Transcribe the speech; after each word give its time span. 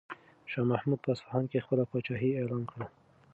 شاه 0.51 0.67
محمود 0.71 0.99
په 1.03 1.09
اصفهان 1.15 1.43
کې 1.51 1.63
خپله 1.65 1.83
پاچاهي 1.91 2.29
اعلان 2.33 2.63
کړه. 2.71 2.85